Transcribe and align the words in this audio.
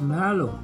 Malo. 0.00 0.58